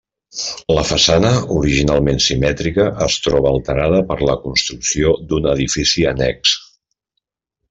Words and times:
La 0.75 0.83
façana, 0.91 1.33
originalment 1.55 2.17
simètrica, 2.27 2.87
es 3.09 3.19
troba 3.27 3.51
alterada 3.51 4.01
per 4.13 4.19
la 4.31 4.37
construcció 4.47 5.13
d'un 5.31 5.47
edifici 5.53 6.09
annex. 6.15 6.57